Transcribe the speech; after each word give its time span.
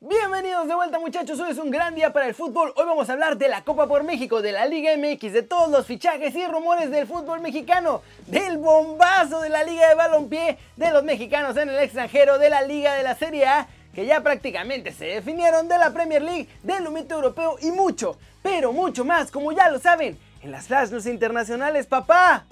Bienvenidos 0.00 0.68
de 0.68 0.74
vuelta 0.74 0.98
muchachos, 0.98 1.40
hoy 1.40 1.52
es 1.52 1.56
un 1.56 1.70
gran 1.70 1.94
día 1.94 2.12
para 2.12 2.26
el 2.26 2.34
fútbol. 2.34 2.70
Hoy 2.76 2.84
vamos 2.84 3.08
a 3.08 3.14
hablar 3.14 3.38
de 3.38 3.48
la 3.48 3.64
Copa 3.64 3.86
por 3.86 4.04
México, 4.04 4.42
de 4.42 4.52
la 4.52 4.66
Liga 4.66 4.90
MX, 4.94 5.32
de 5.32 5.42
todos 5.42 5.70
los 5.70 5.86
fichajes 5.86 6.34
y 6.34 6.46
rumores 6.46 6.90
del 6.90 7.06
fútbol 7.06 7.40
mexicano, 7.40 8.02
del 8.26 8.58
bombazo 8.58 9.40
de 9.40 9.48
la 9.48 9.64
Liga 9.64 9.88
de 9.88 9.94
Balompié, 9.94 10.58
de 10.76 10.90
los 10.90 11.02
mexicanos 11.02 11.56
en 11.56 11.70
el 11.70 11.78
extranjero, 11.78 12.38
de 12.38 12.50
la 12.50 12.60
Liga 12.60 12.92
de 12.92 13.04
la 13.04 13.16
Serie 13.16 13.46
A, 13.46 13.68
que 13.94 14.04
ya 14.04 14.20
prácticamente 14.20 14.92
se 14.92 15.06
definieron, 15.06 15.66
de 15.66 15.78
la 15.78 15.90
Premier 15.94 16.20
League, 16.20 16.46
del 16.62 16.86
humito 16.86 17.14
europeo 17.14 17.56
y 17.62 17.70
mucho, 17.70 18.18
pero 18.42 18.74
mucho 18.74 19.02
más, 19.02 19.30
como 19.30 19.50
ya 19.52 19.70
lo 19.70 19.78
saben, 19.78 20.18
en 20.42 20.50
las 20.50 20.66
flash 20.66 20.90
news 20.90 21.06
internacionales, 21.06 21.86
papá. 21.86 22.44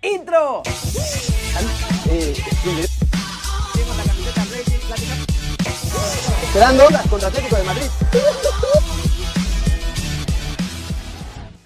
¡Intro! 0.00 0.62
Esperando 6.42 6.84
contra 7.08 7.28
Atlético 7.28 7.56
de 7.56 7.62
Madrid. 7.64 7.86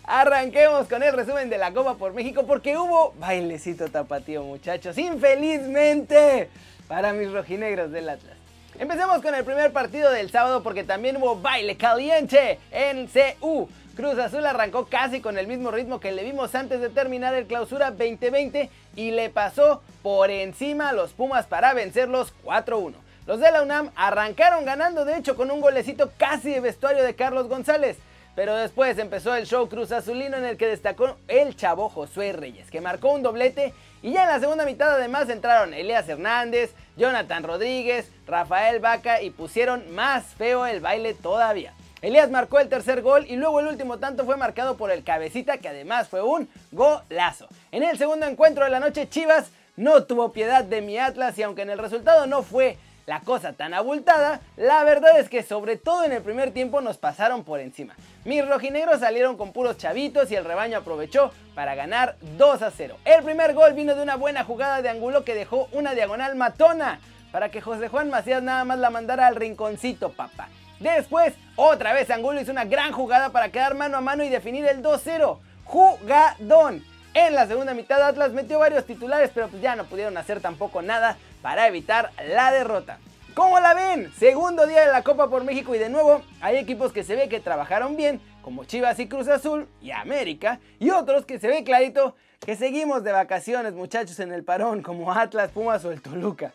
Arranquemos 0.04 0.87
con 0.87 1.02
el 1.02 1.12
resumen 1.12 1.50
de 1.50 1.59
la 1.59 1.73
Copa 1.73 1.95
por 1.95 2.14
México 2.14 2.45
porque 2.46 2.77
hubo 2.77 3.12
bailecito 3.18 3.88
tapatío, 3.88 4.45
muchachos. 4.45 4.96
Infelizmente 4.98 6.48
para 6.88 7.12
mis 7.12 7.32
rojinegros 7.32 7.90
del 7.90 8.09
Atlas. 8.09 8.37
Empecemos 8.78 9.23
con 9.23 9.34
el 9.34 9.45
primer 9.45 9.73
partido 9.73 10.10
del 10.10 10.30
sábado 10.30 10.62
porque 10.62 10.84
también 10.84 11.16
hubo 11.16 11.40
baile 11.40 11.76
caliente 11.76 12.59
en 12.70 13.09
CU. 13.09 13.68
Cruz 13.96 14.18
Azul 14.18 14.45
arrancó 14.45 14.87
casi 14.87 15.23
con 15.23 15.38
el 15.38 15.46
mismo 15.46 15.70
ritmo 15.70 15.98
que 15.98 16.12
le 16.12 16.23
vimos 16.23 16.54
antes 16.54 16.80
de 16.80 16.90
terminar 16.90 17.34
el 17.34 17.46
clausura 17.46 17.90
2020 17.90 18.68
y 18.95 19.10
le 19.12 19.30
pasó 19.30 19.82
por 20.02 20.30
encima 20.30 20.90
a 20.90 20.92
los 20.92 21.12
Pumas 21.12 21.46
para 21.46 21.73
vencerlos 21.73 22.34
4-1. 22.45 22.92
Los 23.26 23.40
de 23.40 23.50
la 23.50 23.62
UNAM 23.62 23.90
arrancaron 23.96 24.64
ganando 24.64 25.04
de 25.04 25.16
hecho 25.16 25.34
con 25.34 25.50
un 25.50 25.60
golecito 25.60 26.12
casi 26.16 26.50
de 26.50 26.60
vestuario 26.60 27.02
de 27.02 27.16
Carlos 27.16 27.48
González. 27.48 27.96
Pero 28.36 28.54
después 28.54 28.98
empezó 28.98 29.34
el 29.34 29.46
show 29.46 29.68
Cruz 29.68 29.90
Azulino 29.90 30.37
en 30.37 30.45
el 30.45 30.56
que 30.56 30.68
destacó 30.68 31.16
el 31.26 31.56
chavo 31.56 31.88
Josué 31.88 32.32
Reyes, 32.32 32.70
que 32.70 32.80
marcó 32.80 33.12
un 33.12 33.23
doblete 33.23 33.74
y 34.01 34.12
ya 34.12 34.23
en 34.23 34.28
la 34.28 34.38
segunda 34.38 34.64
mitad 34.64 34.92
además 34.92 35.28
entraron 35.28 35.74
Elías 35.74 36.09
Hernández, 36.09 36.73
Jonathan 36.96 37.42
Rodríguez, 37.42 38.12
Rafael 38.28 38.78
Vaca 38.78 39.20
y 39.20 39.30
pusieron 39.30 39.92
más 39.92 40.26
feo 40.34 40.64
el 40.66 40.80
baile 40.80 41.14
todavía. 41.14 41.73
Elías 42.02 42.30
marcó 42.30 42.60
el 42.60 42.68
tercer 42.68 43.02
gol 43.02 43.26
y 43.26 43.34
luego 43.34 43.58
el 43.58 43.66
último 43.66 43.98
tanto 43.98 44.24
fue 44.24 44.36
marcado 44.36 44.76
por 44.76 44.92
el 44.92 45.02
cabecita 45.02 45.58
que 45.58 45.68
además 45.68 46.08
fue 46.08 46.23
un 46.23 46.48
golazo. 46.70 47.48
En 47.73 47.82
el 47.82 47.98
segundo 47.98 48.26
encuentro 48.26 48.64
de 48.64 48.70
la 48.70 48.79
noche 48.79 49.08
Chivas 49.08 49.51
no 49.74 50.04
tuvo 50.04 50.30
piedad 50.30 50.62
de 50.62 50.80
mi 50.80 50.98
Atlas 50.98 51.36
y 51.38 51.42
aunque 51.42 51.62
en 51.62 51.70
el 51.70 51.79
resultado 51.79 52.29
no 52.29 52.45
fue 52.45 52.79
la 53.07 53.21
cosa 53.21 53.52
tan 53.52 53.73
abultada, 53.73 54.40
la 54.57 54.82
verdad 54.82 55.18
es 55.18 55.29
que 55.29 55.45
sobre 55.45 55.76
todo 55.76 56.04
en 56.04 56.12
el 56.12 56.23
primer 56.23 56.51
tiempo 56.51 56.80
nos 56.80 56.99
pasaron 56.99 57.45
por 57.45 57.60
encima. 57.60 57.95
Mis 58.24 58.46
rojinegros 58.46 59.01
salieron 59.01 59.37
con 59.37 59.52
puros 59.52 59.79
chavitos 59.79 60.30
y 60.32 60.35
el 60.35 60.45
rebaño 60.45 60.79
aprovechó 60.79 61.30
para 61.54 61.76
ganar 61.76 62.16
2 62.37 62.63
a 62.63 62.71
0. 62.73 62.96
El 63.04 63.23
primer 63.23 63.54
gol 63.54 63.74
vino 63.74 63.95
de 63.95 64.03
una 64.03 64.16
buena 64.16 64.43
jugada 64.43 64.82
de 64.82 64.88
Angulo 64.88 65.25
que 65.25 65.34
dejó 65.34 65.69
una 65.71 65.94
diagonal 65.94 66.34
matona 66.34 67.00
para 67.31 67.50
que 67.50 67.60
José 67.60 67.88
Juan 67.88 68.10
Macías 68.10 68.43
nada 68.43 68.65
más 68.65 68.78
la 68.78 68.91
mandara 68.91 69.28
al 69.28 69.37
rinconcito, 69.37 70.10
papá. 70.10 70.48
Después, 70.81 71.34
otra 71.54 71.93
vez 71.93 72.10
Angulo 72.10 72.41
hizo 72.41 72.50
una 72.50 72.65
gran 72.65 72.93
jugada 72.93 73.31
para 73.31 73.50
quedar 73.50 73.75
mano 73.75 73.97
a 73.97 74.00
mano 74.00 74.25
y 74.25 74.28
definir 74.28 74.66
el 74.66 74.82
2-0. 74.82 75.38
Jugadón. 75.65 76.84
En 77.15 77.34
la 77.34 77.47
segunda 77.47 77.72
mitad 77.72 78.03
Atlas 78.03 78.32
metió 78.32 78.59
varios 78.59 78.84
titulares, 78.84 79.31
pero 79.32 79.48
pues 79.48 79.62
ya 79.62 79.75
no 79.75 79.84
pudieron 79.84 80.19
hacer 80.19 80.41
tampoco 80.41 80.82
nada 80.82 81.16
para 81.42 81.66
evitar 81.66 82.10
la 82.28 82.53
derrota. 82.53 82.98
¿Cómo 83.34 83.60
la 83.60 83.75
ven? 83.75 84.10
Segundo 84.19 84.66
día 84.66 84.87
de 84.87 84.92
la 84.92 85.03
Copa 85.03 85.28
por 85.28 85.44
México 85.44 85.75
y 85.75 85.78
de 85.78 85.91
nuevo 85.91 86.22
hay 86.41 86.56
equipos 86.56 86.92
que 86.92 87.04
se 87.04 87.16
ve 87.16 87.28
que 87.28 87.38
trabajaron 87.38 87.97
bien, 87.97 88.20
como 88.42 88.65
Chivas 88.65 88.98
y 88.98 89.09
Cruz 89.09 89.28
Azul 89.28 89.69
y 89.82 89.91
América, 89.91 90.59
y 90.78 90.91
otros 90.91 91.26
que 91.26 91.38
se 91.38 91.48
ve 91.48 91.62
clarito 91.62 92.16
que 92.41 92.56
seguimos 92.56 93.04
de 93.04 93.12
vacaciones 93.12 93.74
muchachos 93.74 94.20
en 94.20 94.32
el 94.32 94.44
parón, 94.44 94.82
como 94.82 95.12
Atlas, 95.12 95.50
Pumas 95.50 95.84
o 95.84 95.92
el 95.92 96.00
Toluca. 96.00 96.52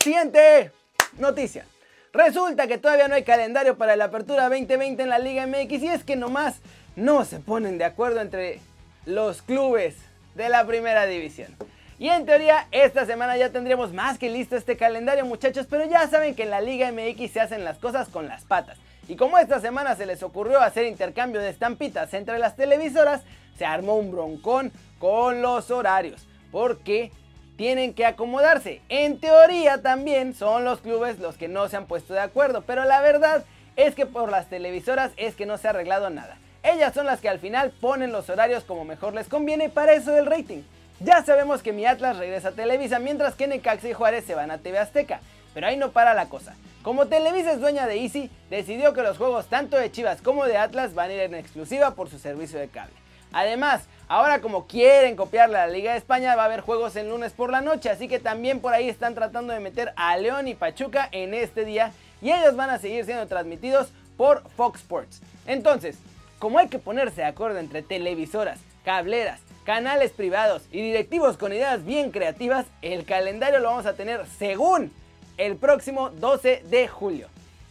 Siguiente 0.00 0.72
noticia. 1.18 1.64
Resulta 2.12 2.66
que 2.66 2.78
todavía 2.78 3.08
no 3.08 3.14
hay 3.14 3.24
calendario 3.24 3.76
para 3.76 3.96
la 3.96 4.04
apertura 4.04 4.48
2020 4.48 5.02
en 5.02 5.08
la 5.08 5.18
Liga 5.18 5.46
MX 5.46 5.82
y 5.82 5.88
es 5.88 6.04
que 6.04 6.16
nomás 6.16 6.60
no 6.96 7.24
se 7.24 7.38
ponen 7.38 7.78
de 7.78 7.84
acuerdo 7.84 8.20
entre 8.20 8.60
los 9.06 9.42
clubes 9.42 9.96
de 10.34 10.48
la 10.48 10.66
primera 10.66 11.06
división. 11.06 11.54
Y 11.98 12.08
en 12.08 12.26
teoría 12.26 12.68
esta 12.70 13.06
semana 13.06 13.36
ya 13.36 13.50
tendríamos 13.50 13.92
más 13.92 14.18
que 14.18 14.30
listo 14.30 14.54
este 14.54 14.76
calendario 14.76 15.26
muchachos, 15.26 15.66
pero 15.68 15.84
ya 15.84 16.06
saben 16.06 16.36
que 16.36 16.44
en 16.44 16.50
la 16.50 16.60
Liga 16.60 16.92
MX 16.92 17.32
se 17.32 17.40
hacen 17.40 17.64
las 17.64 17.78
cosas 17.78 18.08
con 18.08 18.28
las 18.28 18.44
patas. 18.44 18.78
Y 19.08 19.16
como 19.16 19.36
esta 19.38 19.60
semana 19.60 19.96
se 19.96 20.06
les 20.06 20.22
ocurrió 20.22 20.60
hacer 20.60 20.86
intercambio 20.86 21.40
de 21.40 21.50
estampitas 21.50 22.14
entre 22.14 22.38
las 22.38 22.54
televisoras, 22.54 23.22
se 23.56 23.66
armó 23.66 23.96
un 23.96 24.12
broncón 24.12 24.70
con 25.00 25.42
los 25.42 25.72
horarios, 25.72 26.24
porque 26.52 27.10
tienen 27.56 27.94
que 27.94 28.06
acomodarse. 28.06 28.80
En 28.88 29.18
teoría 29.18 29.82
también 29.82 30.34
son 30.34 30.64
los 30.64 30.80
clubes 30.80 31.18
los 31.18 31.36
que 31.36 31.48
no 31.48 31.68
se 31.68 31.78
han 31.78 31.86
puesto 31.86 32.14
de 32.14 32.20
acuerdo, 32.20 32.62
pero 32.62 32.84
la 32.84 33.00
verdad 33.00 33.44
es 33.74 33.96
que 33.96 34.06
por 34.06 34.30
las 34.30 34.48
televisoras 34.48 35.10
es 35.16 35.34
que 35.34 35.46
no 35.46 35.58
se 35.58 35.66
ha 35.66 35.70
arreglado 35.70 36.10
nada. 36.10 36.36
Ellas 36.62 36.94
son 36.94 37.06
las 37.06 37.20
que 37.20 37.28
al 37.28 37.40
final 37.40 37.72
ponen 37.80 38.12
los 38.12 38.30
horarios 38.30 38.62
como 38.62 38.84
mejor 38.84 39.14
les 39.14 39.26
conviene 39.26 39.68
para 39.68 39.94
eso 39.94 40.12
del 40.12 40.26
rating. 40.26 40.62
Ya 41.00 41.22
sabemos 41.22 41.62
que 41.62 41.72
mi 41.72 41.86
Atlas 41.86 42.16
regresa 42.16 42.48
a 42.48 42.52
Televisa 42.52 42.98
mientras 42.98 43.36
que 43.36 43.46
Necaxa 43.46 43.88
y 43.88 43.92
Juárez 43.92 44.24
se 44.24 44.34
van 44.34 44.50
a 44.50 44.58
TV 44.58 44.80
Azteca, 44.80 45.20
pero 45.54 45.68
ahí 45.68 45.76
no 45.76 45.92
para 45.92 46.12
la 46.12 46.28
cosa. 46.28 46.56
Como 46.82 47.06
Televisa 47.06 47.52
es 47.52 47.60
dueña 47.60 47.86
de 47.86 48.02
Easy, 48.02 48.30
decidió 48.50 48.92
que 48.94 49.02
los 49.02 49.16
juegos 49.16 49.46
tanto 49.46 49.76
de 49.76 49.92
Chivas 49.92 50.22
como 50.22 50.44
de 50.44 50.56
Atlas 50.56 50.94
van 50.94 51.10
a 51.10 51.14
ir 51.14 51.20
en 51.20 51.34
exclusiva 51.36 51.94
por 51.94 52.10
su 52.10 52.18
servicio 52.18 52.58
de 52.58 52.66
cable. 52.66 52.94
Además, 53.32 53.84
ahora 54.08 54.40
como 54.40 54.66
quieren 54.66 55.14
copiarle 55.14 55.58
a 55.58 55.66
la 55.68 55.72
Liga 55.72 55.92
de 55.92 55.98
España, 55.98 56.34
va 56.34 56.42
a 56.42 56.46
haber 56.46 56.62
juegos 56.62 56.96
en 56.96 57.10
lunes 57.10 57.32
por 57.32 57.50
la 57.50 57.60
noche, 57.60 57.90
así 57.90 58.08
que 58.08 58.18
también 58.18 58.58
por 58.58 58.74
ahí 58.74 58.88
están 58.88 59.14
tratando 59.14 59.52
de 59.52 59.60
meter 59.60 59.92
a 59.94 60.16
León 60.16 60.48
y 60.48 60.54
Pachuca 60.54 61.08
en 61.12 61.32
este 61.32 61.64
día 61.64 61.92
y 62.20 62.32
ellos 62.32 62.56
van 62.56 62.70
a 62.70 62.78
seguir 62.80 63.04
siendo 63.04 63.28
transmitidos 63.28 63.92
por 64.16 64.42
Fox 64.56 64.80
Sports. 64.80 65.20
Entonces, 65.46 65.96
como 66.40 66.58
hay 66.58 66.68
que 66.68 66.80
ponerse 66.80 67.20
de 67.20 67.28
acuerdo 67.28 67.58
entre 67.58 67.82
televisoras, 67.82 68.58
cableras, 68.84 69.40
canales 69.68 70.12
privados 70.12 70.62
y 70.72 70.80
directivos 70.80 71.36
con 71.36 71.52
ideas 71.52 71.84
bien 71.84 72.10
creativas, 72.10 72.64
el 72.80 73.04
calendario 73.04 73.58
lo 73.58 73.68
vamos 73.68 73.84
a 73.84 73.92
tener 73.92 74.24
según 74.38 74.90
el 75.36 75.56
próximo 75.56 76.08
12 76.08 76.62
de 76.70 76.88
julio. 76.88 77.28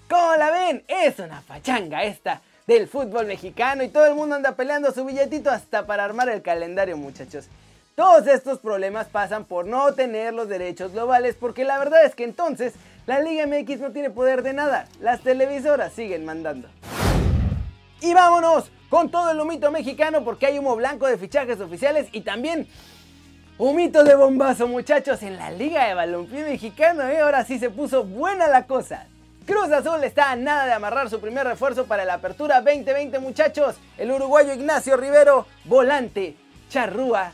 ¿Cómo 0.08 0.36
la 0.36 0.52
ven? 0.52 0.84
Es 0.88 1.18
una 1.18 1.42
fachanga 1.42 2.04
esta 2.04 2.44
del 2.68 2.88
fútbol 2.88 3.26
mexicano 3.26 3.82
y 3.82 3.88
todo 3.88 4.06
el 4.06 4.14
mundo 4.14 4.36
anda 4.36 4.52
peleando 4.52 4.92
su 4.92 5.06
billetito 5.06 5.50
hasta 5.50 5.88
para 5.88 6.04
armar 6.06 6.30
el 6.30 6.44
calendario 6.44 6.98
muchachos. 6.98 7.48
Todos 7.96 8.28
estos 8.28 8.60
problemas 8.60 9.08
pasan 9.08 9.46
por 9.46 9.66
no 9.66 9.92
tener 9.96 10.36
los 10.36 10.48
derechos 10.48 10.92
globales 10.92 11.36
porque 11.36 11.64
la 11.64 11.80
verdad 11.80 12.06
es 12.06 12.14
que 12.14 12.26
entonces 12.26 12.76
la 13.08 13.22
Liga 13.22 13.48
MX 13.48 13.80
no 13.80 13.90
tiene 13.90 14.12
poder 14.12 14.44
de 14.44 14.54
nada, 14.54 14.88
las 15.02 15.22
televisoras 15.22 15.94
siguen 15.94 16.26
mandando. 16.26 16.68
Y 18.02 18.14
vámonos 18.14 18.70
con 18.90 19.10
todo 19.10 19.32
el 19.32 19.40
humito 19.40 19.72
mexicano 19.72 20.24
porque 20.24 20.48
hay 20.48 20.60
humo 20.60 20.76
blanco 20.76 21.08
de 21.08 21.18
fichajes 21.18 21.60
oficiales 21.60 22.08
y 22.12 22.22
también 22.22 22.68
humito 23.58 24.04
de 24.04 24.16
bombazo 24.16 24.68
muchachos 24.68 25.24
en 25.24 25.38
la 25.38 25.52
Liga 25.52 25.88
de 25.88 25.94
Balompié 25.94 26.44
Mexicano. 26.44 27.04
¿eh? 27.04 27.20
Ahora 27.20 27.44
sí 27.44 27.60
se 27.60 27.70
puso 27.70 28.04
buena 28.04 28.48
la 28.48 28.66
cosa. 28.66 29.08
Cruz 29.46 29.72
Azul 29.72 30.04
está 30.04 30.32
a 30.32 30.36
nada 30.36 30.66
de 30.66 30.74
amarrar 30.74 31.10
su 31.10 31.22
primer 31.22 31.48
refuerzo 31.48 31.86
para 31.86 32.04
la 32.06 32.16
apertura 32.16 32.62
2020 32.62 33.20
muchachos. 33.20 33.76
El 33.98 34.12
uruguayo 34.12 34.54
Ignacio 34.54 34.98
Rivero, 34.98 35.48
volante, 35.64 36.36
charrúa, 36.70 37.32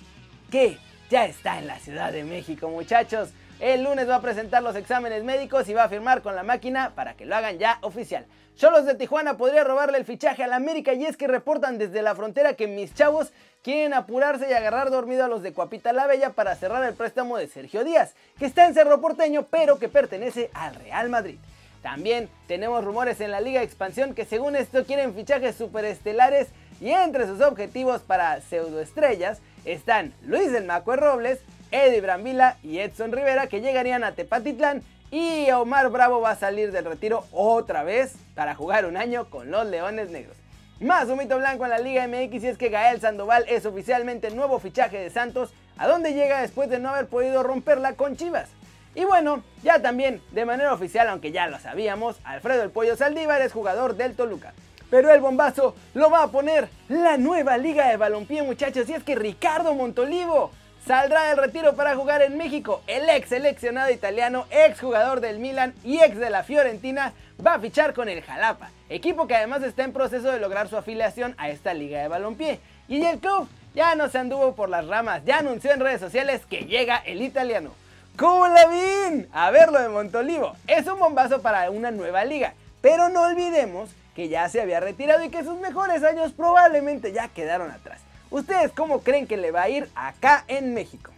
que 0.51 0.77
ya 1.09 1.25
está 1.25 1.57
en 1.57 1.67
la 1.67 1.79
Ciudad 1.79 2.11
de 2.11 2.23
México 2.23 2.69
muchachos. 2.69 3.29
El 3.63 3.85
lunes 3.85 4.09
va 4.09 4.15
a 4.15 4.21
presentar 4.21 4.61
los 4.61 4.75
exámenes 4.75 5.23
médicos 5.23 5.69
y 5.69 5.73
va 5.73 5.85
a 5.85 5.87
firmar 5.87 6.21
con 6.21 6.35
la 6.35 6.43
máquina 6.43 6.91
para 6.95 7.13
que 7.13 7.25
lo 7.25 7.33
hagan 7.33 7.59
ya 7.59 7.77
oficial. 7.79 8.25
Cholos 8.57 8.85
de 8.85 8.95
Tijuana 8.95 9.37
podría 9.37 9.63
robarle 9.63 9.97
el 9.97 10.03
fichaje 10.03 10.43
al 10.43 10.51
América 10.51 10.91
y 10.91 11.05
es 11.05 11.15
que 11.15 11.27
reportan 11.27 11.77
desde 11.77 12.01
la 12.01 12.13
frontera 12.13 12.55
que 12.55 12.67
mis 12.67 12.93
chavos 12.93 13.31
quieren 13.61 13.93
apurarse 13.93 14.49
y 14.49 14.53
agarrar 14.53 14.91
dormido 14.91 15.23
a 15.23 15.29
los 15.29 15.43
de 15.43 15.53
Coapita 15.53 15.93
la 15.93 16.07
Bella 16.07 16.31
para 16.31 16.57
cerrar 16.57 16.83
el 16.83 16.93
préstamo 16.93 17.37
de 17.37 17.47
Sergio 17.47 17.85
Díaz, 17.85 18.15
que 18.37 18.47
está 18.47 18.67
en 18.67 18.73
Cerro 18.73 18.99
Porteño 18.99 19.47
pero 19.49 19.79
que 19.79 19.87
pertenece 19.87 20.49
al 20.53 20.75
Real 20.75 21.07
Madrid. 21.07 21.37
También 21.81 22.27
tenemos 22.47 22.83
rumores 22.83 23.21
en 23.21 23.31
la 23.31 23.39
Liga 23.39 23.63
Expansión 23.63 24.13
que 24.13 24.25
según 24.25 24.57
esto 24.57 24.83
quieren 24.83 25.15
fichajes 25.15 25.55
superestelares 25.55 26.49
y 26.81 26.89
entre 26.89 27.27
sus 27.27 27.39
objetivos 27.39 28.01
para 28.01 28.41
pseudoestrellas 28.41 29.39
están 29.63 30.13
Luis 30.21 30.51
del 30.51 30.65
Macue 30.65 30.97
Robles, 30.97 31.39
Eddie 31.73 32.01
Brambila 32.01 32.57
y 32.61 32.77
Edson 32.77 33.11
Rivera 33.11 33.47
que 33.47 33.59
llegarían 33.59 34.03
a 34.03 34.11
Tepatitlán 34.11 34.83
y 35.09 35.49
Omar 35.49 35.89
Bravo 35.89 36.21
va 36.21 36.29
a 36.29 36.35
salir 36.35 36.71
del 36.71 36.85
retiro 36.85 37.25
otra 37.31 37.83
vez 37.83 38.15
para 38.35 38.53
jugar 38.53 38.85
un 38.85 38.95
año 38.95 39.27
con 39.31 39.49
los 39.49 39.65
Leones 39.65 40.11
Negros. 40.11 40.37
Más 40.79 41.09
un 41.09 41.17
mito 41.17 41.37
blanco 41.39 41.63
en 41.63 41.71
la 41.71 41.79
Liga 41.79 42.07
MX 42.07 42.43
y 42.43 42.47
es 42.47 42.57
que 42.59 42.69
Gael 42.69 43.01
Sandoval 43.01 43.45
es 43.47 43.65
oficialmente 43.65 44.27
el 44.27 44.35
nuevo 44.35 44.59
fichaje 44.59 44.99
de 44.99 45.09
Santos, 45.09 45.51
a 45.75 45.87
donde 45.87 46.13
llega 46.13 46.41
después 46.41 46.69
de 46.69 46.77
no 46.77 46.89
haber 46.89 47.07
podido 47.07 47.41
romperla 47.41 47.93
con 47.93 48.17
Chivas. 48.17 48.49
Y 48.93 49.05
bueno, 49.05 49.43
ya 49.63 49.81
también 49.81 50.21
de 50.31 50.45
manera 50.45 50.73
oficial, 50.73 51.09
aunque 51.09 51.31
ya 51.31 51.47
lo 51.47 51.57
sabíamos, 51.57 52.17
Alfredo 52.23 52.61
el 52.61 52.69
Pollo 52.69 52.95
Saldívar 52.95 53.41
es 53.41 53.51
jugador 53.51 53.95
del 53.95 54.15
Toluca. 54.15 54.53
Pero 54.91 55.11
el 55.11 55.21
bombazo 55.21 55.75
lo 55.95 56.11
va 56.11 56.21
a 56.21 56.27
poner 56.27 56.69
la 56.87 57.17
nueva 57.17 57.57
liga 57.57 57.87
de 57.87 57.97
balompié 57.97 58.43
muchachos 58.43 58.87
y 58.89 58.93
es 58.93 59.03
que 59.03 59.15
Ricardo 59.15 59.73
Montolivo 59.73 60.51
saldrá 60.85 61.23
del 61.23 61.37
retiro 61.37 61.75
para 61.75 61.95
jugar 61.95 62.21
en 62.21 62.37
México. 62.37 62.83
El 62.87 63.09
ex 63.09 63.29
seleccionado 63.29 63.91
italiano, 63.91 64.45
ex 64.51 64.79
jugador 64.79 65.21
del 65.21 65.39
Milan 65.39 65.73
y 65.83 65.99
ex 65.99 66.17
de 66.17 66.29
la 66.29 66.43
Fiorentina, 66.43 67.13
va 67.45 67.55
a 67.55 67.59
fichar 67.59 67.93
con 67.93 68.09
el 68.09 68.21
Jalapa, 68.21 68.69
equipo 68.89 69.27
que 69.27 69.35
además 69.35 69.63
está 69.63 69.83
en 69.83 69.93
proceso 69.93 70.31
de 70.31 70.39
lograr 70.39 70.67
su 70.67 70.77
afiliación 70.77 71.35
a 71.37 71.49
esta 71.49 71.73
liga 71.73 72.01
de 72.01 72.07
balompié. 72.07 72.59
Y 72.87 73.03
el 73.03 73.19
club 73.19 73.47
ya 73.73 73.95
no 73.95 74.09
se 74.09 74.19
anduvo 74.19 74.55
por 74.55 74.69
las 74.69 74.87
ramas, 74.87 75.23
ya 75.25 75.39
anunció 75.39 75.71
en 75.71 75.79
redes 75.79 76.01
sociales 76.01 76.41
que 76.49 76.65
llega 76.65 76.97
el 76.97 77.21
italiano. 77.21 77.73
¿Cómo 78.17 78.47
la 78.47 78.67
ven? 78.67 79.27
A 79.33 79.49
ver 79.49 79.71
lo 79.71 79.81
de 79.81 79.89
Montolivo. 79.89 80.55
Es 80.67 80.85
un 80.85 80.99
bombazo 80.99 81.41
para 81.41 81.71
una 81.71 81.89
nueva 81.89 82.23
liga, 82.25 82.53
pero 82.81 83.09
no 83.09 83.21
olvidemos 83.23 83.89
que 84.15 84.29
ya 84.29 84.47
se 84.49 84.61
había 84.61 84.79
retirado 84.79 85.23
y 85.23 85.29
que 85.29 85.43
sus 85.43 85.57
mejores 85.57 86.03
años 86.03 86.33
probablemente 86.33 87.11
ya 87.11 87.29
quedaron 87.29 87.71
atrás. 87.71 88.01
¿Ustedes 88.33 88.71
cómo 88.71 89.01
creen 89.01 89.27
que 89.27 89.37
le 89.37 89.51
va 89.51 89.61
a 89.61 89.69
ir 89.69 89.87
acá 89.93 90.43
en 90.47 90.73
México? 90.73 91.11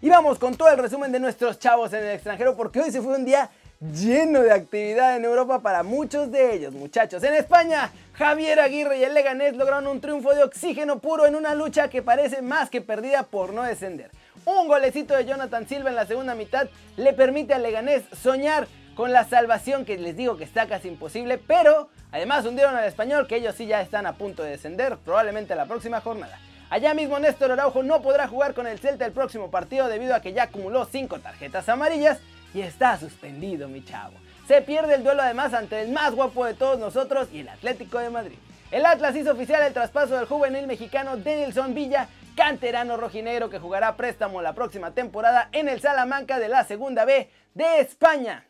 Y 0.00 0.08
vamos 0.08 0.38
con 0.38 0.54
todo 0.54 0.68
el 0.68 0.78
resumen 0.78 1.10
de 1.10 1.18
nuestros 1.18 1.58
chavos 1.58 1.92
en 1.92 2.04
el 2.04 2.10
extranjero 2.10 2.56
porque 2.56 2.80
hoy 2.80 2.92
se 2.92 3.02
fue 3.02 3.16
un 3.16 3.24
día 3.24 3.50
lleno 3.80 4.42
de 4.42 4.52
actividad 4.52 5.16
en 5.16 5.24
Europa 5.24 5.58
para 5.58 5.82
muchos 5.82 6.30
de 6.30 6.54
ellos, 6.54 6.72
muchachos. 6.72 7.24
En 7.24 7.34
España, 7.34 7.90
Javier 8.12 8.60
Aguirre 8.60 8.98
y 8.98 9.02
el 9.02 9.12
Leganés 9.12 9.56
lograron 9.56 9.88
un 9.88 10.00
triunfo 10.00 10.32
de 10.36 10.44
oxígeno 10.44 11.00
puro 11.00 11.26
en 11.26 11.34
una 11.34 11.56
lucha 11.56 11.90
que 11.90 12.00
parece 12.00 12.42
más 12.42 12.70
que 12.70 12.80
perdida 12.80 13.24
por 13.24 13.52
no 13.52 13.64
descender. 13.64 14.12
Un 14.44 14.68
golecito 14.68 15.16
de 15.16 15.24
Jonathan 15.24 15.66
Silva 15.66 15.90
en 15.90 15.96
la 15.96 16.06
segunda 16.06 16.36
mitad 16.36 16.68
le 16.96 17.12
permite 17.12 17.54
al 17.54 17.64
Leganés 17.64 18.04
soñar 18.22 18.68
con 18.98 19.12
la 19.12 19.22
salvación 19.22 19.84
que 19.84 19.96
les 19.96 20.16
digo 20.16 20.36
que 20.36 20.42
está 20.42 20.66
casi 20.66 20.88
imposible, 20.88 21.38
pero 21.38 21.88
además 22.10 22.44
hundieron 22.44 22.74
al 22.74 22.82
español 22.84 23.28
que 23.28 23.36
ellos 23.36 23.54
sí 23.54 23.64
ya 23.64 23.80
están 23.80 24.06
a 24.06 24.14
punto 24.14 24.42
de 24.42 24.50
descender, 24.50 24.96
probablemente 24.96 25.54
la 25.54 25.66
próxima 25.66 26.00
jornada. 26.00 26.36
Allá 26.68 26.94
mismo 26.94 27.16
Néstor 27.20 27.52
Araujo 27.52 27.84
no 27.84 28.02
podrá 28.02 28.26
jugar 28.26 28.54
con 28.54 28.66
el 28.66 28.80
Celta 28.80 29.06
el 29.06 29.12
próximo 29.12 29.52
partido 29.52 29.86
debido 29.86 30.16
a 30.16 30.20
que 30.20 30.32
ya 30.32 30.42
acumuló 30.42 30.84
5 30.84 31.20
tarjetas 31.20 31.68
amarillas 31.68 32.18
y 32.52 32.62
está 32.62 32.98
suspendido 32.98 33.68
mi 33.68 33.84
chavo. 33.84 34.14
Se 34.48 34.62
pierde 34.62 34.96
el 34.96 35.04
duelo 35.04 35.22
además 35.22 35.54
ante 35.54 35.80
el 35.80 35.92
más 35.92 36.12
guapo 36.16 36.44
de 36.44 36.54
todos 36.54 36.80
nosotros 36.80 37.28
y 37.32 37.38
el 37.38 37.50
Atlético 37.50 38.00
de 38.00 38.10
Madrid. 38.10 38.38
El 38.72 38.84
Atlas 38.84 39.14
hizo 39.14 39.30
oficial 39.30 39.62
el 39.62 39.74
traspaso 39.74 40.16
del 40.16 40.26
juvenil 40.26 40.66
mexicano 40.66 41.16
Denilson 41.16 41.72
Villa, 41.72 42.08
canterano 42.34 42.96
rojinegro 42.96 43.48
que 43.48 43.60
jugará 43.60 43.96
préstamo 43.96 44.42
la 44.42 44.54
próxima 44.54 44.90
temporada 44.90 45.50
en 45.52 45.68
el 45.68 45.80
Salamanca 45.80 46.40
de 46.40 46.48
la 46.48 46.64
Segunda 46.64 47.04
B 47.04 47.30
de 47.54 47.78
España. 47.78 48.44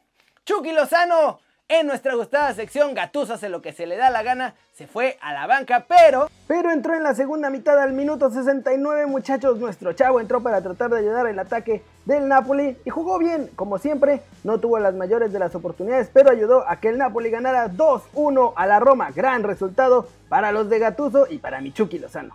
Chucky 0.48 0.72
Lozano, 0.72 1.40
en 1.68 1.86
nuestra 1.86 2.14
gustada 2.14 2.54
sección 2.54 2.94
Gatuso 2.94 3.34
hace 3.34 3.50
lo 3.50 3.60
que 3.60 3.74
se 3.74 3.86
le 3.86 3.98
da 3.98 4.08
la 4.08 4.22
gana, 4.22 4.54
se 4.72 4.86
fue 4.86 5.18
a 5.20 5.34
la 5.34 5.46
banca, 5.46 5.84
pero... 5.86 6.30
Pero 6.46 6.72
entró 6.72 6.94
en 6.94 7.02
la 7.02 7.14
segunda 7.14 7.50
mitad 7.50 7.78
al 7.78 7.92
minuto 7.92 8.30
69, 8.30 9.04
muchachos. 9.04 9.58
Nuestro 9.58 9.92
chavo 9.92 10.20
entró 10.20 10.42
para 10.42 10.62
tratar 10.62 10.88
de 10.88 11.00
ayudar 11.00 11.26
el 11.26 11.38
ataque 11.38 11.82
del 12.06 12.28
Napoli 12.28 12.78
y 12.86 12.88
jugó 12.88 13.18
bien, 13.18 13.50
como 13.56 13.76
siempre. 13.76 14.22
No 14.42 14.58
tuvo 14.58 14.78
las 14.78 14.94
mayores 14.94 15.34
de 15.34 15.38
las 15.38 15.54
oportunidades, 15.54 16.08
pero 16.10 16.30
ayudó 16.30 16.66
a 16.66 16.76
que 16.76 16.88
el 16.88 16.96
Napoli 16.96 17.28
ganara 17.28 17.68
2-1 17.68 18.54
a 18.56 18.66
la 18.66 18.80
Roma. 18.80 19.10
Gran 19.10 19.42
resultado 19.42 20.08
para 20.30 20.50
los 20.50 20.70
de 20.70 20.78
Gatuso 20.78 21.26
y 21.28 21.36
para 21.36 21.60
Michuki 21.60 21.98
Lozano. 21.98 22.34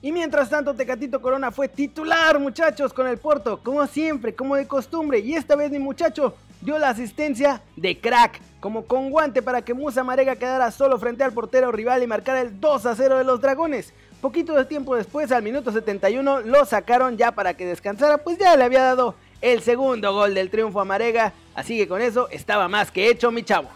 Y 0.00 0.12
mientras 0.12 0.48
tanto, 0.48 0.74
Tecatito 0.74 1.20
Corona 1.20 1.50
fue 1.50 1.66
titular, 1.66 2.38
muchachos, 2.38 2.92
con 2.92 3.08
el 3.08 3.18
Porto, 3.18 3.60
como 3.64 3.84
siempre, 3.88 4.36
como 4.36 4.54
de 4.54 4.68
costumbre. 4.68 5.18
Y 5.18 5.34
esta 5.34 5.56
vez 5.56 5.72
mi 5.72 5.80
muchacho 5.80 6.36
dio 6.62 6.78
la 6.78 6.88
asistencia 6.88 7.60
de 7.76 7.98
crack, 7.98 8.40
como 8.60 8.86
con 8.86 9.10
guante 9.10 9.42
para 9.42 9.62
que 9.62 9.74
Musa 9.74 10.04
Marega 10.04 10.36
quedara 10.36 10.70
solo 10.70 10.98
frente 10.98 11.24
al 11.24 11.32
portero 11.32 11.70
rival 11.72 12.02
y 12.02 12.06
marcara 12.06 12.40
el 12.40 12.60
2 12.60 12.86
a 12.86 12.96
0 12.96 13.18
de 13.18 13.24
los 13.24 13.40
Dragones. 13.40 13.92
Poquito 14.20 14.54
de 14.54 14.64
tiempo 14.64 14.94
después, 14.94 15.32
al 15.32 15.42
minuto 15.42 15.72
71, 15.72 16.42
lo 16.42 16.64
sacaron 16.64 17.16
ya 17.16 17.32
para 17.32 17.54
que 17.54 17.66
descansara, 17.66 18.18
pues 18.18 18.38
ya 18.38 18.56
le 18.56 18.64
había 18.64 18.82
dado 18.82 19.16
el 19.40 19.62
segundo 19.62 20.14
gol 20.14 20.34
del 20.34 20.48
triunfo 20.48 20.80
a 20.80 20.84
Marega, 20.84 21.32
así 21.54 21.76
que 21.76 21.88
con 21.88 22.00
eso 22.00 22.28
estaba 22.30 22.68
más 22.68 22.92
que 22.92 23.08
hecho 23.08 23.32
mi 23.32 23.42
chavo. 23.42 23.68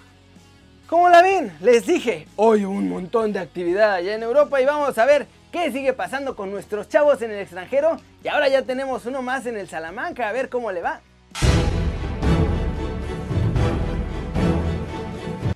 Como 0.87 1.09
la 1.09 1.21
ven? 1.21 1.53
Les 1.61 1.85
dije, 1.85 2.29
hoy 2.37 2.65
un 2.65 2.89
montón 2.89 3.33
de 3.33 3.41
actividad 3.41 3.95
allá 3.95 4.15
en 4.15 4.23
Europa 4.23 4.61
y 4.61 4.65
vamos 4.65 4.97
a 4.99 5.05
ver 5.05 5.27
qué 5.51 5.73
sigue 5.73 5.93
pasando 5.93 6.37
con 6.37 6.53
nuestros 6.53 6.89
chavos 6.89 7.21
en 7.23 7.33
el 7.33 7.41
extranjero. 7.41 7.97
Y 8.23 8.29
ahora 8.29 8.49
ya 8.49 8.63
tenemos 8.63 9.05
uno 9.05 9.21
más 9.21 9.47
en 9.47 9.57
el 9.57 9.69
Salamanca, 9.69 10.29
a 10.29 10.33
ver 10.33 10.49
cómo 10.49 10.71
le 10.71 10.83
va. 10.83 11.01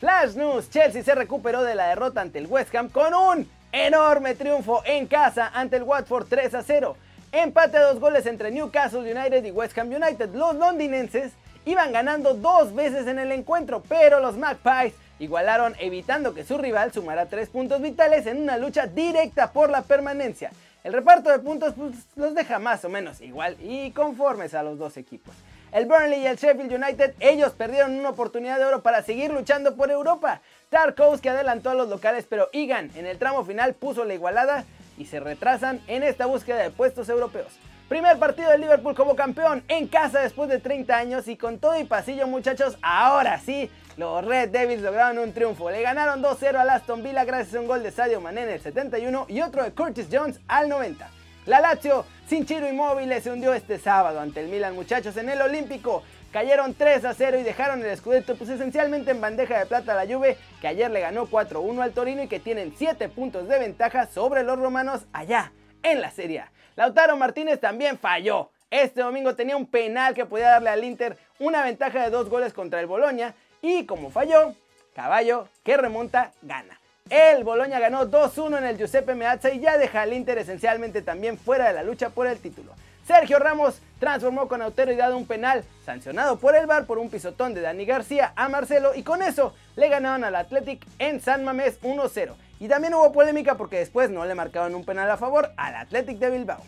Flash 0.00 0.34
News, 0.34 0.70
Chelsea 0.70 1.04
se 1.04 1.14
recuperó 1.14 1.62
de 1.62 1.74
la 1.74 1.88
derrota 1.88 2.22
ante 2.22 2.38
el 2.38 2.46
West 2.46 2.74
Ham 2.74 2.88
con 2.88 3.12
un 3.12 3.46
enorme 3.70 4.34
triunfo 4.34 4.82
en 4.86 5.06
casa 5.06 5.50
ante 5.52 5.76
el 5.76 5.82
Watford 5.82 6.26
3 6.26 6.54
a 6.54 6.62
0. 6.62 6.96
Empate 7.32 7.76
a 7.76 7.82
dos 7.82 8.00
goles 8.00 8.24
entre 8.24 8.50
Newcastle 8.50 9.00
United 9.00 9.44
y 9.44 9.50
West 9.50 9.76
Ham 9.76 9.92
United. 9.92 10.30
Los 10.34 10.54
londinenses 10.54 11.32
iban 11.66 11.92
ganando 11.92 12.32
dos 12.32 12.74
veces 12.74 13.06
en 13.08 13.18
el 13.18 13.30
encuentro, 13.30 13.82
pero 13.86 14.20
los 14.20 14.38
Magpies 14.38 14.94
igualaron 15.18 15.76
evitando 15.78 16.32
que 16.32 16.44
su 16.44 16.56
rival 16.56 16.94
sumara 16.94 17.26
tres 17.26 17.50
puntos 17.50 17.82
vitales 17.82 18.26
en 18.26 18.40
una 18.40 18.56
lucha 18.56 18.86
directa 18.86 19.52
por 19.52 19.68
la 19.68 19.82
permanencia. 19.82 20.50
El 20.82 20.94
reparto 20.94 21.28
de 21.28 21.40
puntos 21.40 21.74
pues, 21.76 21.92
los 22.16 22.34
deja 22.34 22.58
más 22.58 22.86
o 22.86 22.88
menos 22.88 23.20
igual 23.20 23.58
y 23.60 23.90
conformes 23.90 24.54
a 24.54 24.62
los 24.62 24.78
dos 24.78 24.96
equipos. 24.96 25.34
El 25.72 25.86
Burnley 25.86 26.22
y 26.22 26.26
el 26.26 26.36
Sheffield 26.36 26.72
United, 26.72 27.14
ellos 27.20 27.52
perdieron 27.52 27.94
una 27.96 28.10
oportunidad 28.10 28.58
de 28.58 28.64
oro 28.64 28.82
para 28.82 29.02
seguir 29.02 29.30
luchando 29.30 29.76
por 29.76 29.88
Europa. 29.92 30.40
Tarkowski 30.68 31.28
adelantó 31.28 31.70
a 31.70 31.74
los 31.74 31.88
locales, 31.88 32.26
pero 32.28 32.48
Egan 32.52 32.90
en 32.96 33.06
el 33.06 33.18
tramo 33.18 33.44
final 33.44 33.74
puso 33.74 34.04
la 34.04 34.14
igualada 34.14 34.64
y 34.98 35.04
se 35.04 35.20
retrasan 35.20 35.80
en 35.86 36.02
esta 36.02 36.26
búsqueda 36.26 36.58
de 36.58 36.70
puestos 36.70 37.08
europeos. 37.08 37.52
Primer 37.88 38.18
partido 38.18 38.50
del 38.50 38.62
Liverpool 38.62 38.96
como 38.96 39.14
campeón 39.14 39.62
en 39.68 39.86
casa 39.86 40.20
después 40.20 40.48
de 40.48 40.58
30 40.58 40.96
años 40.96 41.28
y 41.28 41.36
con 41.36 41.60
todo 41.60 41.78
y 41.78 41.84
pasillo 41.84 42.26
muchachos, 42.26 42.76
ahora 42.82 43.38
sí, 43.38 43.70
los 43.96 44.24
Red 44.24 44.48
Devils 44.48 44.82
lograron 44.82 45.18
un 45.18 45.32
triunfo. 45.32 45.70
Le 45.70 45.82
ganaron 45.82 46.20
2-0 46.20 46.56
al 46.56 46.70
Aston 46.70 47.04
Villa 47.04 47.24
gracias 47.24 47.54
a 47.54 47.60
un 47.60 47.68
gol 47.68 47.84
de 47.84 47.92
Sadio 47.92 48.20
Mané 48.20 48.42
en 48.42 48.48
el 48.50 48.60
71 48.60 49.26
y 49.28 49.40
otro 49.40 49.62
de 49.62 49.72
Curtis 49.72 50.08
Jones 50.10 50.40
al 50.48 50.68
90. 50.68 51.19
La 51.50 51.58
Lazio, 51.58 52.04
sin 52.28 52.46
Chiro 52.46 52.68
Inmóvil, 52.68 53.12
se 53.20 53.28
hundió 53.28 53.52
este 53.52 53.76
sábado 53.80 54.20
ante 54.20 54.38
el 54.38 54.46
Milan, 54.46 54.76
muchachos, 54.76 55.16
en 55.16 55.30
el 55.30 55.42
Olímpico. 55.42 56.04
Cayeron 56.32 56.74
3 56.74 57.04
a 57.04 57.12
0 57.12 57.40
y 57.40 57.42
dejaron 57.42 57.84
el 57.84 57.96
Scudetto 57.96 58.36
pues 58.36 58.50
esencialmente 58.50 59.10
en 59.10 59.20
bandeja 59.20 59.58
de 59.58 59.66
plata 59.66 59.90
a 59.90 60.04
la 60.04 60.14
Juve, 60.14 60.38
que 60.60 60.68
ayer 60.68 60.88
le 60.92 61.00
ganó 61.00 61.26
4-1 61.26 61.82
al 61.82 61.90
Torino 61.90 62.22
y 62.22 62.28
que 62.28 62.38
tienen 62.38 62.72
7 62.78 63.08
puntos 63.08 63.48
de 63.48 63.58
ventaja 63.58 64.06
sobre 64.06 64.44
los 64.44 64.60
romanos 64.60 65.06
allá 65.12 65.50
en 65.82 66.00
la 66.00 66.12
Serie. 66.12 66.44
Lautaro 66.76 67.16
Martínez 67.16 67.58
también 67.58 67.98
falló. 67.98 68.50
Este 68.70 69.00
domingo 69.00 69.34
tenía 69.34 69.56
un 69.56 69.66
penal 69.66 70.14
que 70.14 70.26
podía 70.26 70.50
darle 70.50 70.70
al 70.70 70.84
Inter 70.84 71.18
una 71.40 71.64
ventaja 71.64 72.04
de 72.04 72.10
dos 72.10 72.28
goles 72.28 72.52
contra 72.52 72.78
el 72.78 72.86
Boloña 72.86 73.34
y 73.60 73.86
como 73.86 74.12
falló, 74.12 74.54
Caballo 74.94 75.48
que 75.64 75.76
remonta 75.76 76.30
gana. 76.42 76.78
El 77.10 77.42
Boloña 77.42 77.80
ganó 77.80 78.08
2-1 78.08 78.58
en 78.58 78.64
el 78.66 78.78
Giuseppe 78.78 79.16
Meazza 79.16 79.50
y 79.50 79.58
ya 79.58 79.76
deja 79.76 80.02
al 80.02 80.12
Inter 80.12 80.38
esencialmente 80.38 81.02
también 81.02 81.36
fuera 81.36 81.66
de 81.66 81.74
la 81.74 81.82
lucha 81.82 82.10
por 82.10 82.28
el 82.28 82.38
título. 82.38 82.72
Sergio 83.04 83.40
Ramos 83.40 83.82
transformó 83.98 84.46
con 84.46 84.62
autoridad 84.62 85.12
un 85.12 85.26
penal 85.26 85.64
sancionado 85.84 86.38
por 86.38 86.54
el 86.54 86.68
VAR 86.68 86.86
por 86.86 86.98
un 86.98 87.10
pisotón 87.10 87.52
de 87.52 87.62
Dani 87.62 87.84
García 87.84 88.32
a 88.36 88.48
Marcelo 88.48 88.94
y 88.94 89.02
con 89.02 89.22
eso 89.22 89.56
le 89.74 89.88
ganaron 89.88 90.22
al 90.22 90.36
Athletic 90.36 90.86
en 91.00 91.20
San 91.20 91.42
Mamés 91.42 91.80
1-0. 91.82 92.32
Y 92.60 92.68
también 92.68 92.94
hubo 92.94 93.10
polémica 93.10 93.56
porque 93.56 93.78
después 93.78 94.08
no 94.08 94.24
le 94.24 94.36
marcaron 94.36 94.76
un 94.76 94.84
penal 94.84 95.10
a 95.10 95.16
favor 95.16 95.50
al 95.56 95.74
Athletic 95.74 96.18
de 96.18 96.30
Bilbao. 96.30 96.62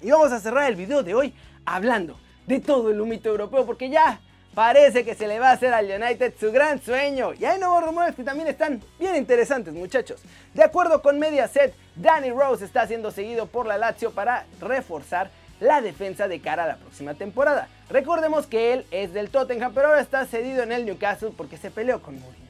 Y 0.00 0.12
vamos 0.12 0.30
a 0.30 0.38
cerrar 0.38 0.68
el 0.68 0.76
video 0.76 1.02
de 1.02 1.16
hoy 1.16 1.34
hablando 1.64 2.16
de 2.46 2.60
todo 2.60 2.90
el 2.90 3.00
humito 3.00 3.30
europeo 3.30 3.66
porque 3.66 3.90
ya 3.90 4.20
Parece 4.58 5.04
que 5.04 5.14
se 5.14 5.28
le 5.28 5.38
va 5.38 5.50
a 5.50 5.52
hacer 5.52 5.72
al 5.72 5.88
United 5.88 6.34
su 6.36 6.50
gran 6.50 6.82
sueño. 6.82 7.32
Y 7.32 7.44
hay 7.44 7.60
nuevos 7.60 7.80
rumores 7.84 8.16
que 8.16 8.24
también 8.24 8.48
están 8.48 8.82
bien 8.98 9.14
interesantes, 9.14 9.72
muchachos. 9.72 10.20
De 10.52 10.64
acuerdo 10.64 11.00
con 11.00 11.20
Mediaset, 11.20 11.72
Danny 11.94 12.32
Rose 12.32 12.64
está 12.64 12.84
siendo 12.88 13.12
seguido 13.12 13.46
por 13.46 13.66
la 13.66 13.78
Lazio 13.78 14.10
para 14.10 14.46
reforzar 14.60 15.30
la 15.60 15.80
defensa 15.80 16.26
de 16.26 16.40
cara 16.40 16.64
a 16.64 16.66
la 16.66 16.76
próxima 16.76 17.14
temporada. 17.14 17.68
Recordemos 17.88 18.48
que 18.48 18.72
él 18.72 18.86
es 18.90 19.12
del 19.12 19.30
Tottenham, 19.30 19.72
pero 19.72 19.90
ahora 19.90 20.00
está 20.00 20.26
cedido 20.26 20.64
en 20.64 20.72
el 20.72 20.86
Newcastle 20.86 21.30
porque 21.36 21.56
se 21.56 21.70
peleó 21.70 22.02
con 22.02 22.18
Mourinho. 22.18 22.48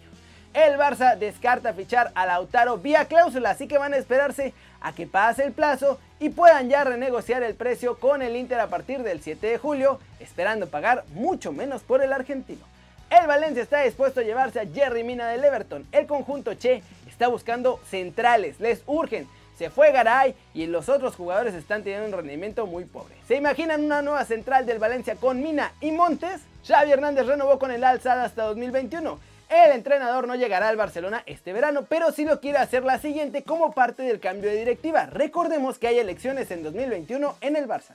El 0.54 0.78
Barça 0.78 1.14
descarta 1.14 1.74
fichar 1.74 2.10
a 2.14 2.24
Lautaro 2.24 2.78
vía 2.78 3.04
cláusula, 3.04 3.50
así 3.50 3.68
que 3.68 3.76
van 3.76 3.92
a 3.92 3.98
esperarse 3.98 4.54
a 4.80 4.94
que 4.94 5.06
pase 5.06 5.44
el 5.44 5.52
plazo 5.52 6.00
y 6.20 6.30
puedan 6.30 6.70
ya 6.70 6.84
renegociar 6.84 7.42
el 7.42 7.54
precio 7.54 7.98
con 7.98 8.22
el 8.22 8.34
Inter 8.34 8.60
a 8.60 8.68
partir 8.68 9.02
del 9.02 9.20
7 9.20 9.46
de 9.46 9.58
julio, 9.58 10.00
esperando 10.20 10.68
pagar 10.68 11.04
mucho 11.14 11.52
menos 11.52 11.82
por 11.82 12.02
el 12.02 12.12
argentino. 12.12 12.64
El 13.10 13.26
Valencia 13.26 13.62
está 13.62 13.82
dispuesto 13.82 14.20
a 14.20 14.22
llevarse 14.22 14.60
a 14.60 14.66
Jerry 14.66 15.02
Mina 15.02 15.28
del 15.28 15.42
Everton. 15.44 15.86
El 15.92 16.06
conjunto 16.06 16.54
Che 16.54 16.82
está 17.08 17.28
buscando 17.28 17.80
centrales, 17.88 18.60
les 18.60 18.82
urgen. 18.86 19.26
se 19.56 19.70
fue 19.70 19.90
Garay 19.90 20.36
y 20.54 20.66
los 20.66 20.88
otros 20.88 21.16
jugadores 21.16 21.52
están 21.54 21.82
teniendo 21.82 22.06
un 22.06 22.12
rendimiento 22.12 22.66
muy 22.66 22.84
pobre. 22.84 23.16
¿Se 23.26 23.34
imaginan 23.34 23.84
una 23.84 24.02
nueva 24.02 24.24
central 24.24 24.66
del 24.66 24.78
Valencia 24.78 25.16
con 25.16 25.42
Mina 25.42 25.72
y 25.80 25.90
Montes? 25.90 26.42
Xavi 26.66 26.92
Hernández 26.92 27.26
renovó 27.26 27.58
con 27.58 27.72
el 27.72 27.82
Alzada 27.82 28.24
hasta 28.24 28.44
2021. 28.44 29.18
El 29.48 29.72
entrenador 29.72 30.28
no 30.28 30.34
llegará 30.34 30.68
al 30.68 30.76
Barcelona 30.76 31.22
este 31.24 31.54
verano, 31.54 31.86
pero 31.88 32.12
sí 32.12 32.26
lo 32.26 32.38
quiere 32.38 32.58
hacer 32.58 32.84
la 32.84 32.98
siguiente 32.98 33.42
como 33.42 33.72
parte 33.72 34.02
del 34.02 34.20
cambio 34.20 34.50
de 34.50 34.56
directiva. 34.56 35.06
Recordemos 35.06 35.78
que 35.78 35.88
hay 35.88 35.98
elecciones 35.98 36.50
en 36.50 36.62
2021 36.62 37.36
en 37.40 37.56
el 37.56 37.66
Barça. 37.66 37.94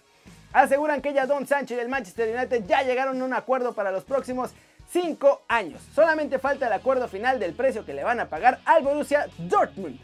Aseguran 0.53 1.01
que 1.01 1.13
ya 1.13 1.25
Don 1.25 1.47
Sánchez 1.47 1.77
del 1.77 1.89
Manchester 1.89 2.35
United 2.35 2.65
ya 2.67 2.83
llegaron 2.83 3.21
a 3.21 3.25
un 3.25 3.33
acuerdo 3.33 3.73
para 3.73 3.91
los 3.91 4.03
próximos 4.03 4.51
5 4.91 5.41
años. 5.47 5.81
Solamente 5.93 6.37
falta 6.37 6.67
el 6.67 6.73
acuerdo 6.73 7.07
final 7.07 7.39
del 7.39 7.53
precio 7.53 7.85
que 7.85 7.93
le 7.93 8.03
van 8.03 8.19
a 8.19 8.29
pagar 8.29 8.59
al 8.65 8.83
Borussia 8.83 9.27
Dortmund. 9.39 9.99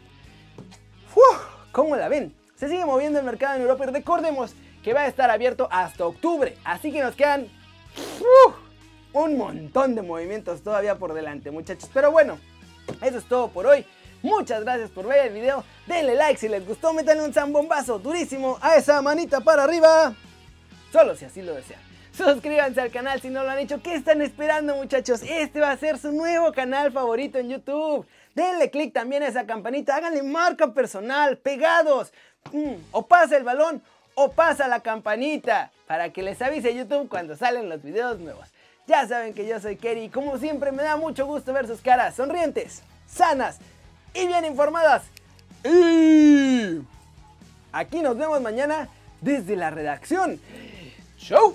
¿Cómo 1.72 1.94
la 1.94 2.08
ven? 2.08 2.34
Se 2.56 2.68
sigue 2.68 2.84
moviendo 2.84 3.20
el 3.20 3.24
mercado 3.24 3.54
en 3.54 3.62
Europa 3.62 3.84
y 3.84 3.92
recordemos 3.92 4.54
que 4.82 4.92
va 4.92 5.02
a 5.02 5.06
estar 5.06 5.30
abierto 5.30 5.68
hasta 5.70 6.04
octubre. 6.04 6.56
Así 6.64 6.90
que 6.90 7.02
nos 7.02 7.14
quedan 7.14 7.48
un 9.12 9.36
montón 9.36 9.94
de 9.94 10.02
movimientos 10.02 10.62
todavía 10.62 10.98
por 10.98 11.14
delante, 11.14 11.50
muchachos. 11.50 11.88
Pero 11.94 12.10
bueno, 12.10 12.38
eso 13.00 13.18
es 13.18 13.24
todo 13.26 13.48
por 13.48 13.66
hoy. 13.66 13.86
Muchas 14.22 14.62
gracias 14.64 14.90
por 14.90 15.06
ver 15.06 15.28
el 15.28 15.32
video. 15.32 15.64
Denle 15.86 16.16
like 16.16 16.38
si 16.38 16.48
les 16.48 16.66
gustó. 16.66 16.92
Métanle 16.92 17.24
un 17.24 17.32
zambombazo 17.32 17.98
durísimo 17.98 18.58
a 18.60 18.76
esa 18.76 19.00
manita 19.00 19.40
para 19.40 19.64
arriba. 19.64 20.14
Solo 20.92 21.14
si 21.14 21.24
así 21.24 21.42
lo 21.42 21.54
desean. 21.54 21.80
Suscríbanse 22.12 22.80
al 22.80 22.90
canal 22.90 23.20
si 23.20 23.30
no 23.30 23.44
lo 23.44 23.50
han 23.50 23.58
hecho. 23.58 23.82
¿Qué 23.82 23.94
están 23.94 24.20
esperando 24.20 24.76
muchachos? 24.76 25.22
Este 25.22 25.60
va 25.60 25.70
a 25.70 25.76
ser 25.76 25.98
su 25.98 26.12
nuevo 26.12 26.52
canal 26.52 26.92
favorito 26.92 27.38
en 27.38 27.48
YouTube. 27.48 28.06
Denle 28.34 28.70
click 28.70 28.92
también 28.92 29.22
a 29.22 29.28
esa 29.28 29.46
campanita. 29.46 29.96
Háganle 29.96 30.22
marca 30.22 30.74
personal. 30.74 31.38
Pegados. 31.38 32.12
Mm, 32.52 32.74
o 32.90 33.06
pasa 33.06 33.36
el 33.36 33.44
balón 33.44 33.82
o 34.14 34.32
pasa 34.32 34.68
la 34.68 34.80
campanita. 34.80 35.70
Para 35.86 36.12
que 36.12 36.22
les 36.22 36.42
avise 36.42 36.74
YouTube 36.74 37.08
cuando 37.08 37.36
salen 37.36 37.68
los 37.68 37.82
videos 37.82 38.18
nuevos. 38.18 38.48
Ya 38.86 39.06
saben 39.06 39.34
que 39.34 39.46
yo 39.46 39.60
soy 39.60 39.76
Kerry 39.76 40.04
y 40.04 40.08
como 40.08 40.36
siempre 40.38 40.72
me 40.72 40.82
da 40.82 40.96
mucho 40.96 41.24
gusto 41.24 41.52
ver 41.52 41.68
sus 41.68 41.80
caras 41.80 42.16
sonrientes, 42.16 42.82
sanas 43.06 43.58
y 44.14 44.26
bien 44.26 44.44
informadas. 44.44 45.04
Y 45.64 46.80
aquí 47.70 48.02
nos 48.02 48.18
vemos 48.18 48.40
mañana 48.40 48.88
desde 49.20 49.54
la 49.54 49.70
redacción. 49.70 50.40
¡Show! 51.20 51.54